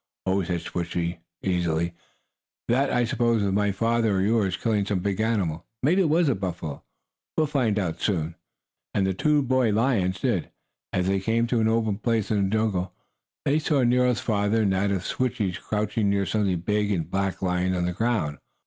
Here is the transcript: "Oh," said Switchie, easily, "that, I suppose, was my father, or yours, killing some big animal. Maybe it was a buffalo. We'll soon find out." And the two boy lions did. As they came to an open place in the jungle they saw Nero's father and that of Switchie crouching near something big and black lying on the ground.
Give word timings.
"Oh," 0.25 0.41
said 0.41 0.61
Switchie, 0.61 1.19
easily, 1.43 1.93
"that, 2.67 2.89
I 2.89 3.03
suppose, 3.05 3.43
was 3.43 3.53
my 3.53 3.71
father, 3.71 4.15
or 4.17 4.21
yours, 4.21 4.57
killing 4.57 4.83
some 4.83 4.97
big 4.97 5.19
animal. 5.21 5.67
Maybe 5.83 6.01
it 6.01 6.09
was 6.09 6.27
a 6.27 6.33
buffalo. 6.33 6.83
We'll 7.37 7.45
soon 7.45 7.51
find 7.51 7.77
out." 7.77 8.09
And 8.09 9.05
the 9.05 9.13
two 9.13 9.43
boy 9.43 9.69
lions 9.71 10.19
did. 10.19 10.49
As 10.91 11.05
they 11.05 11.19
came 11.19 11.45
to 11.45 11.59
an 11.59 11.67
open 11.67 11.99
place 11.99 12.31
in 12.31 12.45
the 12.45 12.49
jungle 12.49 12.95
they 13.45 13.59
saw 13.59 13.83
Nero's 13.83 14.19
father 14.19 14.63
and 14.63 14.73
that 14.73 14.89
of 14.89 15.05
Switchie 15.05 15.61
crouching 15.61 16.09
near 16.09 16.25
something 16.25 16.61
big 16.61 16.91
and 16.91 17.07
black 17.11 17.43
lying 17.43 17.75
on 17.75 17.85
the 17.85 17.93
ground. 17.93 18.39